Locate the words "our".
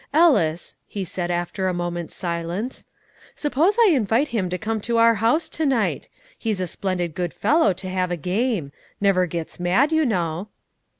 4.97-5.13